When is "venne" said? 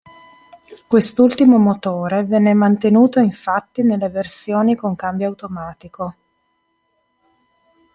2.23-2.55